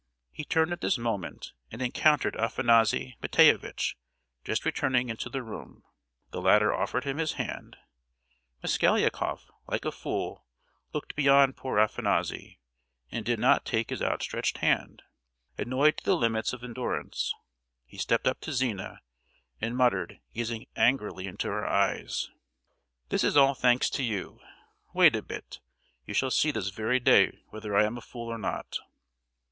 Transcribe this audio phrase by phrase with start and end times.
[0.31, 3.95] He turned at this moment, and encountered Afanassy Matveyevitch,
[4.43, 5.83] just returning into the room.
[6.31, 7.77] The latter offered him his hand.
[8.63, 10.47] Mosgliakoff, like a fool,
[10.91, 12.57] looked beyond poor Afanassy,
[13.11, 15.03] and did not take his outstretched hand:
[15.55, 17.31] annoyed to the limits of endurance,
[17.85, 19.01] he stepped up to Zina,
[19.61, 22.31] and muttered, gazing angrily into her eyes:
[23.09, 24.39] "This is all thanks to you!
[24.95, 25.59] Wait a bit;
[26.07, 28.79] you shall see this very day whether I am a fool or not!"